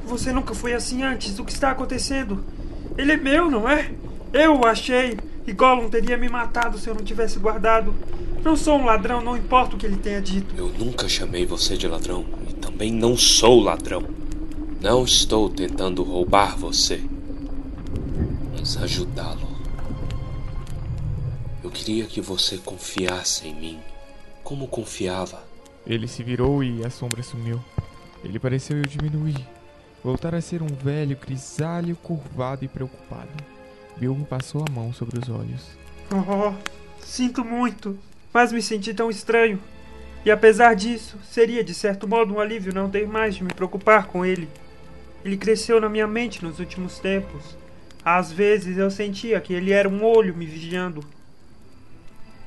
[0.05, 1.39] Você nunca foi assim antes.
[1.39, 2.43] O que está acontecendo?
[2.97, 3.89] Ele é meu, não é?
[4.33, 5.17] Eu o achei.
[5.45, 7.93] E Gollum teria me matado se eu não tivesse guardado.
[8.43, 10.55] Não sou um ladrão, não importa o que ele tenha dito.
[10.57, 14.03] Eu nunca chamei você de ladrão e também não sou ladrão.
[14.81, 17.01] Não estou tentando roubar você,
[18.51, 19.47] mas ajudá-lo.
[21.63, 23.79] Eu queria que você confiasse em mim,
[24.43, 25.41] como confiava.
[25.87, 27.61] Ele se virou e a sombra sumiu.
[28.23, 29.47] Ele pareceu diminuir,
[30.03, 33.31] voltar a ser um velho grisalho curvado e preocupado.
[33.97, 35.77] Bilbo passou a mão sobre os olhos.
[36.11, 36.53] Oh,
[37.01, 37.97] sinto muito,
[38.33, 39.59] mas me senti tão estranho.
[40.25, 44.07] E apesar disso, seria de certo modo um alívio não ter mais de me preocupar
[44.07, 44.47] com ele.
[45.23, 47.57] Ele cresceu na minha mente nos últimos tempos.
[48.03, 51.03] Às vezes eu sentia que ele era um olho me vigiando.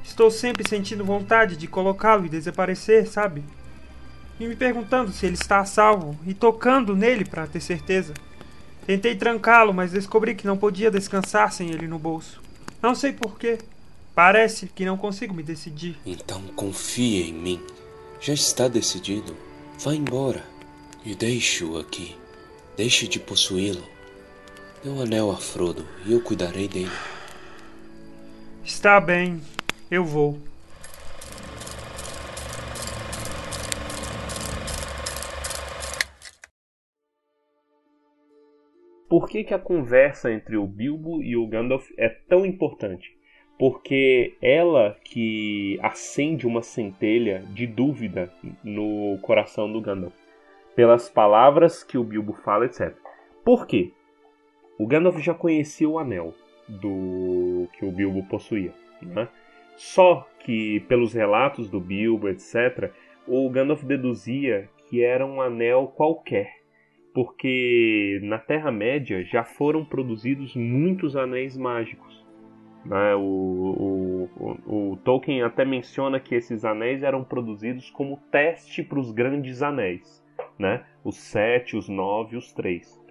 [0.04, 3.42] Estou sempre sentindo vontade de colocá-lo e desaparecer, sabe?
[4.38, 8.14] E me perguntando se ele está a salvo e tocando nele para ter certeza.
[8.86, 12.40] Tentei trancá-lo, mas descobri que não podia descansar sem ele no bolso.
[12.80, 13.58] Não sei porquê.
[14.14, 15.98] Parece que não consigo me decidir.
[16.06, 17.60] Então confie em mim.
[18.20, 19.36] Já está decidido.
[19.80, 20.44] Vá embora
[21.04, 22.16] e deixe-o aqui.
[22.76, 23.82] Deixe de possuí-lo.
[24.84, 26.92] Dê um anel a Frodo e eu cuidarei dele.
[28.64, 29.42] Está bem,
[29.90, 30.38] eu vou.
[39.08, 43.16] Por que, que a conversa entre o Bilbo e o Gandalf é tão importante?
[43.58, 48.32] Porque ela que acende uma centelha de dúvida
[48.64, 50.14] no coração do Gandalf.
[50.74, 52.94] Pelas palavras que o Bilbo fala, etc.
[53.44, 53.92] Por quê?
[54.78, 56.34] O Gandalf já conhecia o anel
[56.68, 58.74] do que o Bilbo possuía.
[59.00, 59.28] Né?
[59.76, 62.90] Só que, pelos relatos do Bilbo, etc.,
[63.26, 66.55] o Gandalf deduzia que era um anel qualquer
[67.16, 72.22] porque na Terra-média já foram produzidos muitos anéis mágicos.
[72.84, 73.14] Né?
[73.14, 78.98] O, o, o, o, Tolkien até menciona que esses anéis eram produzidos como teste para
[78.98, 80.22] os grandes anéis,
[80.58, 80.84] né?
[81.02, 83.02] os sete, os nove, os três.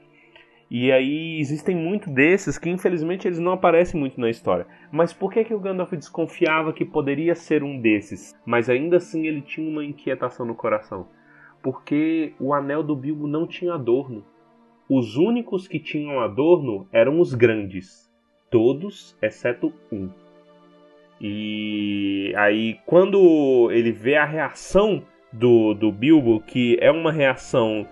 [0.69, 4.67] E aí existem muito desses que infelizmente eles não aparecem muito na história.
[4.91, 8.39] Mas por que, que o Gandalf desconfiava que poderia ser um desses?
[8.45, 11.07] Mas ainda assim ele tinha uma inquietação no coração.
[11.65, 14.23] Porque o anel do Bilbo não tinha adorno.
[14.87, 18.07] Os únicos que tinham adorno eram os grandes.
[18.51, 20.07] Todos, exceto um.
[21.19, 25.01] E aí, quando ele vê a reação
[25.33, 27.87] do, do Bilbo, que é uma reação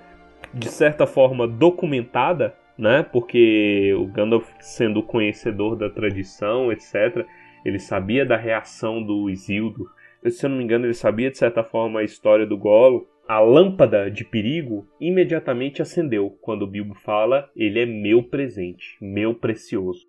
[0.54, 3.02] de certa forma documentada, né?
[3.02, 7.26] Porque o Gandalf, sendo conhecedor da tradição, etc.,
[7.66, 9.90] ele sabia da reação do Isildur.
[10.30, 13.08] Se eu não me engano, ele sabia de certa forma a história do Golo.
[13.28, 19.34] A lâmpada de perigo imediatamente acendeu quando o Bilbo fala: Ele é meu presente, meu
[19.34, 20.06] precioso.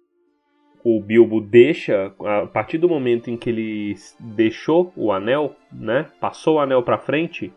[0.85, 6.11] O Bilbo deixa, a partir do momento em que ele deixou o anel, né?
[6.21, 7.51] Passou o anel para frente,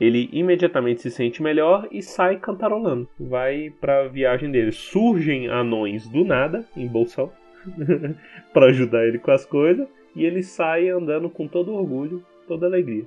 [0.00, 3.08] ele imediatamente se sente melhor e sai cantarolando.
[3.18, 4.72] Vai para a viagem dele.
[4.72, 7.30] Surgem anões do nada em Bolsão
[8.52, 13.06] para ajudar ele com as coisas e ele sai andando com todo orgulho, toda alegria.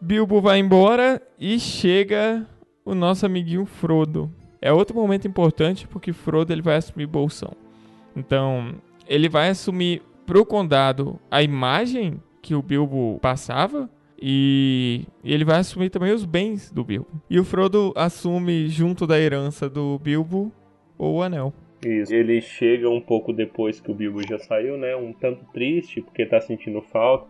[0.00, 2.46] Bilbo vai embora e chega
[2.84, 4.30] o nosso amiguinho Frodo.
[4.60, 7.52] É outro momento importante porque Frodo ele vai assumir Bolsão.
[8.16, 8.74] Então,
[9.06, 13.90] ele vai assumir pro condado a imagem que o Bilbo passava
[14.20, 17.08] e ele vai assumir também os bens do Bilbo.
[17.28, 20.52] E o Frodo assume, junto da herança do Bilbo,
[20.98, 21.52] o anel.
[21.84, 22.14] Isso.
[22.14, 24.96] Ele chega um pouco depois que o Bilbo já saiu, né?
[24.96, 27.26] Um tanto triste, porque tá sentindo falta.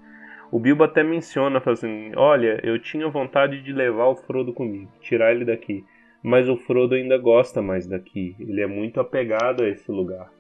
[0.53, 5.35] O Bilbo até menciona, assim, olha, eu tinha vontade de levar o Frodo comigo, tirar
[5.35, 5.85] ele daqui.
[6.23, 8.37] Mas o Frodo ainda gosta mais daqui.
[8.39, 10.31] Ele é muito apegado a esse lugar.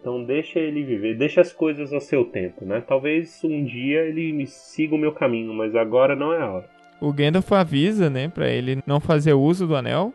[0.00, 2.80] Então deixa ele viver, deixa as coisas ao seu tempo, né?
[2.86, 6.70] Talvez um dia ele me siga o meu caminho, mas agora não é a hora.
[7.00, 10.14] O Gandalf avisa, né, para ele não fazer uso do anel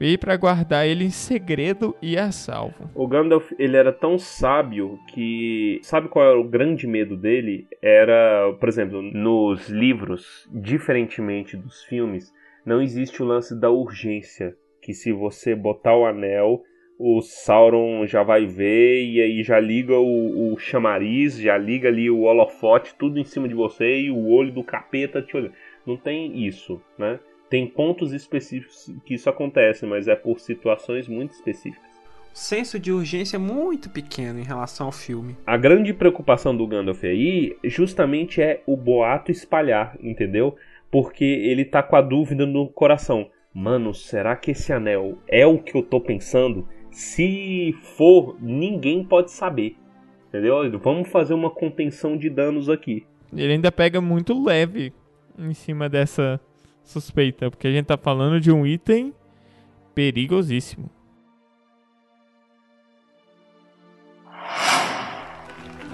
[0.00, 2.90] e para guardar ele em segredo e a salvo.
[2.94, 7.66] O Gandalf, ele era tão sábio que sabe qual era o grande medo dele?
[7.82, 12.32] Era, por exemplo, nos livros, diferentemente dos filmes,
[12.64, 16.62] não existe o lance da urgência, que se você botar o anel,
[16.98, 22.10] o Sauron já vai ver e aí já liga o, o, chamariz, já liga ali
[22.10, 25.54] o holofote, tudo em cima de você e o olho do capeta te olhando.
[25.86, 27.18] Não tem isso, né?
[27.50, 31.90] Tem pontos específicos que isso acontece, mas é por situações muito específicas.
[32.32, 35.36] O senso de urgência é muito pequeno em relação ao filme.
[35.44, 40.54] A grande preocupação do Gandalf aí justamente é o boato espalhar, entendeu?
[40.92, 43.28] Porque ele tá com a dúvida no coração.
[43.52, 46.68] Mano, será que esse anel é o que eu tô pensando?
[46.92, 49.76] Se for, ninguém pode saber.
[50.28, 50.56] Entendeu?
[50.78, 53.04] Vamos fazer uma contenção de danos aqui.
[53.36, 54.92] Ele ainda pega muito leve
[55.36, 56.40] em cima dessa
[56.84, 59.14] suspeita, porque a gente tá falando de um item
[59.94, 60.90] perigosíssimo.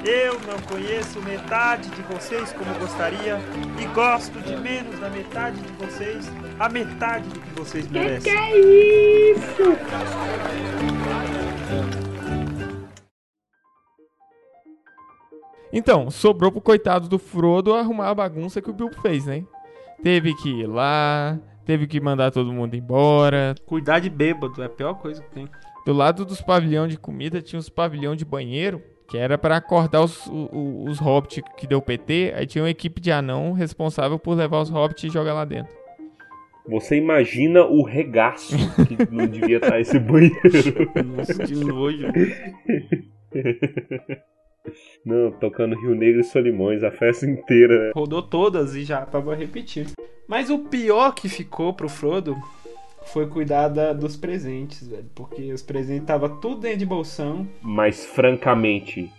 [0.05, 3.39] Eu não conheço metade de vocês como gostaria
[3.81, 8.21] e gosto de menos da metade de vocês, a metade do que vocês merecem.
[8.21, 9.63] Que que é isso?
[15.73, 19.45] Então, sobrou pro coitado do Frodo arrumar a bagunça que o Bilbo fez, né?
[20.03, 23.55] Teve que ir lá, teve que mandar todo mundo embora.
[23.65, 25.49] Cuidar de bêbado é a pior coisa que tem.
[25.85, 30.03] Do lado dos pavilhões de comida tinha os pavilhões de banheiro que era para acordar
[30.03, 34.37] os, os, os hobbits que deu PT, aí tinha uma equipe de anão responsável por
[34.37, 35.73] levar os hobbits e jogar lá dentro.
[36.69, 38.57] Você imagina o regaço
[38.87, 40.41] que não devia estar esse banheiro.
[41.17, 42.07] Nossa, que nojo.
[45.05, 47.93] Não, tocando Rio Negro e Solimões, a festa inteira.
[47.95, 49.87] Rodou todas e já tava repetir.
[50.27, 52.37] Mas o pior que ficou pro Frodo
[53.07, 55.09] foi cuidar da, dos presentes, velho.
[55.15, 57.47] Porque os presentes tava tudo dentro de bolsão.
[57.63, 59.11] Mas, francamente,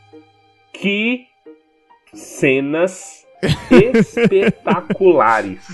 [0.73, 1.25] que
[2.13, 3.25] cenas
[3.71, 5.65] espetaculares.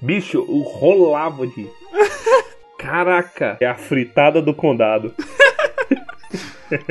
[0.00, 1.68] Bicho, o rolava de.
[2.78, 5.12] Caraca, é a fritada do condado.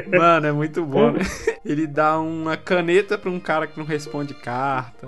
[0.07, 1.19] Mano, é muito bom, né?
[1.65, 5.07] Ele dá uma caneta pra um cara que não responde carta.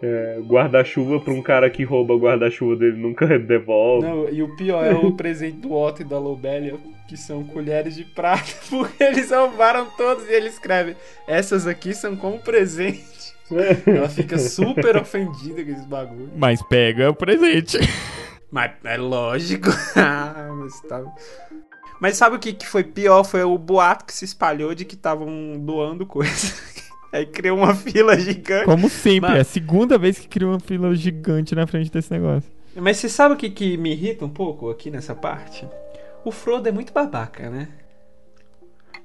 [0.00, 4.06] É, guarda-chuva pra um cara que rouba o guarda-chuva dele nunca devolve.
[4.06, 6.76] Não, e o pior é o presente do Otto e da Lobelia,
[7.08, 12.14] que são colheres de prata, porque eles roubaram todos e ele escreve: essas aqui são
[12.14, 13.36] como presente.
[13.50, 13.96] É.
[13.96, 16.30] Ela fica super ofendida com esse bagulho.
[16.36, 17.78] Mas pega o presente.
[18.50, 19.68] Mas é lógico.
[19.96, 21.02] Ah, mas, tá...
[22.00, 23.24] mas sabe o que, que foi pior?
[23.24, 26.54] Foi o boato que se espalhou de que estavam doando coisa.
[27.12, 28.66] Aí criou uma fila gigante.
[28.66, 32.12] Como sempre, Mano, é a segunda vez que criou uma fila gigante na frente desse
[32.12, 32.50] negócio.
[32.76, 35.66] Mas você sabe o que, que me irrita um pouco aqui nessa parte?
[36.24, 37.68] O Frodo é muito babaca, né?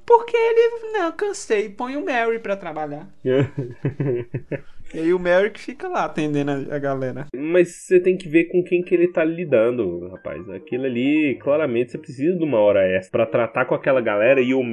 [0.05, 3.07] Porque ele, não, cansei, põe o Mary pra trabalhar.
[4.93, 5.17] E aí o
[5.49, 7.25] que fica lá atendendo a, galera.
[7.35, 10.47] Mas você tem que ver com quem que ele tá lidando, rapaz.
[10.51, 14.39] Aquilo ali, claramente, você precisa de uma hora extra pra tratar com aquela galera.
[14.39, 14.63] E o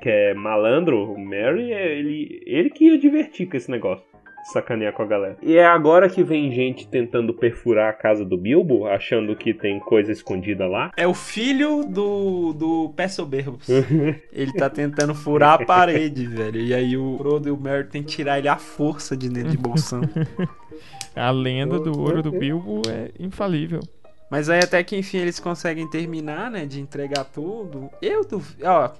[0.00, 4.09] que é malandro, o Mary, é ele, ele que ia divertir com esse negócio.
[4.44, 5.36] Sacanear com a galera.
[5.42, 9.78] E é agora que vem gente tentando perfurar a casa do Bilbo, achando que tem
[9.78, 10.90] coisa escondida lá.
[10.96, 13.68] É o filho do, do Pé Soberbos.
[14.32, 16.60] ele tá tentando furar a parede, velho.
[16.60, 19.50] E aí o Frodo e o Mary tem que tirar ele à força de dentro
[19.50, 20.00] de bolsão.
[21.14, 23.80] A lenda do ouro do Bilbo é infalível.
[24.30, 27.90] Mas aí até que enfim eles conseguem terminar, né, de entregar tudo.
[28.00, 28.90] Eu duvido, ó,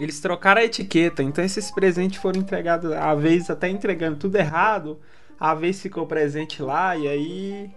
[0.00, 4.98] eles trocaram a etiqueta, então esses presentes foram entregados, a vez até entregando tudo errado,
[5.38, 7.70] a vez ficou presente lá e aí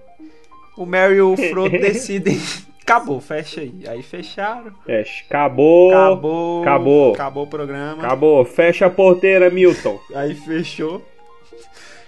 [0.77, 2.39] o Mary e o Frodo decidem,
[2.81, 3.83] acabou, fecha aí.
[3.87, 4.73] Aí fecharam.
[4.87, 5.91] É, acabou.
[5.91, 6.61] Acabou.
[6.61, 7.13] Acabou.
[7.13, 8.03] Acabou o programa.
[8.03, 8.45] Acabou.
[8.45, 9.99] Fecha a porteira, Milton.
[10.15, 11.05] Aí fechou.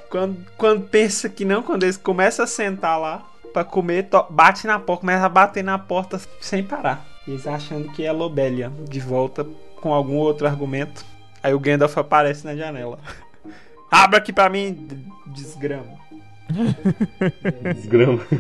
[0.10, 4.80] Quando, quando pensa que não, quando eles começam a sentar lá pra comer, bate na
[4.80, 7.06] porta, começa a bater na porta sem parar.
[7.28, 9.46] Eles achando que é Lobelia de volta
[9.80, 11.06] com algum outro argumento.
[11.42, 13.00] Aí o Gandalf aparece na janela.
[13.92, 14.88] Abra aqui pra mim,
[15.28, 16.02] desgrama.
[17.74, 18.22] Desgrama.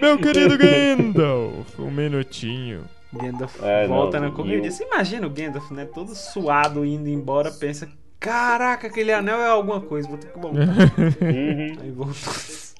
[0.00, 2.84] Meu querido Gandalf, um minutinho.
[3.12, 4.68] Gandalf É, volta não, na corrida.
[4.68, 5.84] o- Você imagina o Gandalf, né?
[5.86, 7.88] Todo suado indo embora, pensa.
[8.20, 10.60] Caraca, aquele anel é alguma coisa, vou ter que voltar.
[10.60, 11.76] Uhum.
[11.82, 12.14] Aí voltou.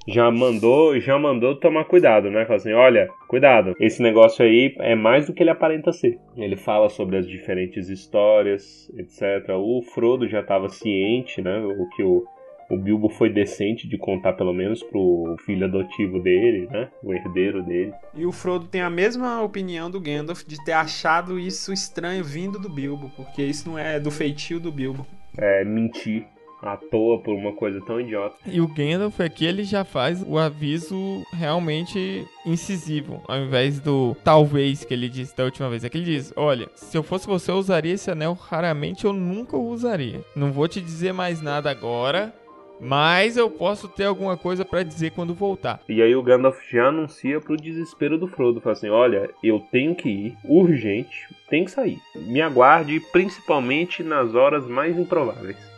[0.07, 2.45] Já mandou, já mandou tomar cuidado, né?
[2.45, 6.19] Fala assim, olha, cuidado, esse negócio aí é mais do que ele aparenta ser.
[6.37, 9.51] Ele fala sobre as diferentes histórias, etc.
[9.57, 11.59] O Frodo já estava ciente, né?
[11.59, 12.23] O que o,
[12.71, 16.91] o Bilbo foi decente de contar pelo menos pro filho adotivo dele, né?
[17.03, 17.95] O herdeiro dele.
[18.15, 22.59] E o Frodo tem a mesma opinião do Gandalf de ter achado isso estranho vindo
[22.59, 25.07] do Bilbo, porque isso não é do feitio do Bilbo.
[25.39, 26.27] É, mentir
[26.73, 28.37] à toa por uma coisa tão idiota.
[28.47, 34.85] E o Gandalf aqui ele já faz o aviso realmente incisivo, ao invés do talvez
[34.85, 35.85] que ele disse da última vez.
[35.85, 39.57] Aqui ele diz: Olha, se eu fosse você, eu usaria esse anel, raramente eu nunca
[39.57, 40.21] o usaria.
[40.35, 42.35] Não vou te dizer mais nada agora,
[42.81, 45.81] mas eu posso ter alguma coisa pra dizer quando voltar.
[45.89, 49.95] E aí o Gandalf já anuncia pro desespero do Frodo, fala assim, olha, eu tenho
[49.95, 51.99] que ir, urgente, tenho que sair.
[52.15, 55.74] Me aguarde, principalmente nas horas mais improváveis.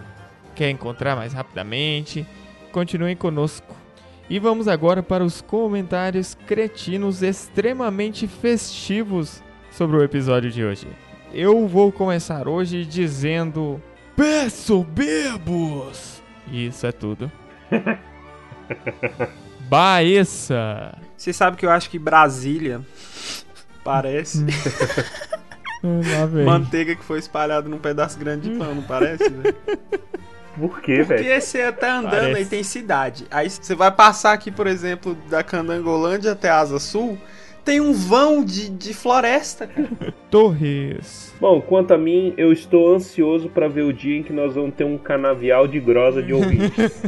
[0.56, 2.26] quer encontrar mais rapidamente.
[2.72, 3.83] Continuem conosco.
[4.28, 10.88] E vamos agora para os comentários cretinos extremamente festivos sobre o episódio de hoje.
[11.32, 13.82] Eu vou começar hoje dizendo:
[14.16, 16.22] Peço bebos!
[16.50, 17.30] E Isso é tudo.
[19.68, 20.96] Baessa!
[21.16, 22.80] Você sabe que eu acho que Brasília
[23.82, 24.44] parece
[26.32, 26.44] vem.
[26.44, 29.54] manteiga que foi espalhada num pedaço grande de pão, não parece, velho?
[30.58, 31.22] Por quê, velho?
[31.22, 32.38] Porque você tá andando Parece.
[32.38, 33.24] aí tem cidade.
[33.30, 37.18] Aí você vai passar aqui, por exemplo, da Candangolândia até a Asa Sul,
[37.64, 39.88] tem um vão de, de floresta, cara.
[40.30, 41.34] Torres.
[41.40, 44.74] Bom, quanto a mim, eu estou ansioso pra ver o dia em que nós vamos
[44.74, 47.02] ter um canavial de grosa de ouvintes.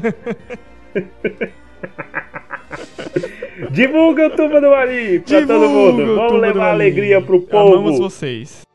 [3.70, 6.02] Divulga o Tuba do Balim pra todo Divulga mundo.
[6.12, 8.10] o Vamos levar alegria pro Amamos povo.
[8.10, 8.65] vocês.